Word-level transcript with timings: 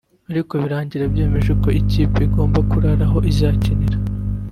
ariko 0.31 0.53
birangira 0.63 1.03
byemejwe 1.13 1.53
ko 1.63 1.69
ikipe 1.81 2.17
igomba 2.27 2.59
kurara 2.69 3.05
aho 3.07 3.17
izakinira 3.31 3.97